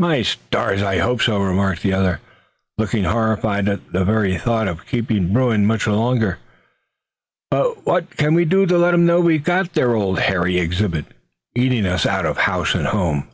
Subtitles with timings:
[0.00, 0.82] "My stars!
[0.82, 2.20] I hope so," remarked the other,
[2.78, 6.38] looking horrified at the very thought of keeping Bruin much longer.
[7.50, 11.04] "But what can we do to let 'em know we've got their old hairy exhibit
[11.54, 13.28] eating us out of house and home?"